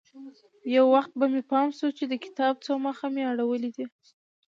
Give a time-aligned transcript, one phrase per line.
[0.75, 3.85] يو وخت به مې پام سو چې د کتاب څو مخه مې اړولي دي.